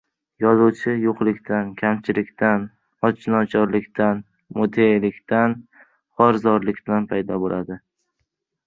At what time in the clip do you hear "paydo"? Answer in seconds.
7.15-7.41